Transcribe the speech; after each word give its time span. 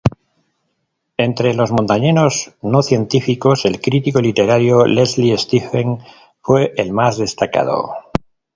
Entre 1.19 1.53
los 1.53 1.71
montañeros 1.71 2.55
no 2.63 2.81
científicos, 2.81 3.65
el 3.65 3.79
crítico 3.79 4.19
literario 4.19 4.85
Leslie 4.87 5.37
Stephen 5.37 5.99
fue 6.41 6.73
el 6.77 6.91
más 6.91 7.19
destacado. 7.19 7.93